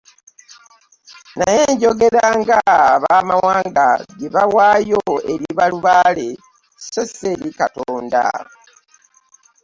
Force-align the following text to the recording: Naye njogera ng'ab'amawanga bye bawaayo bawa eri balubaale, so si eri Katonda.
Naye 1.37 1.63
njogera 1.73 2.25
ng'ab'amawanga 2.39 3.87
bye 4.17 4.27
bawaayo 4.35 4.97
bawa 5.05 5.17
eri 5.33 5.47
balubaale, 5.57 6.29
so 6.91 7.01
si 7.13 7.23
eri 7.31 7.49
Katonda. 7.59 8.23